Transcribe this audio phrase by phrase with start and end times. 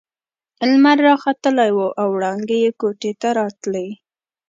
[0.69, 3.87] لمر راختلی وو او وړانګې يې کوټې ته راتلې.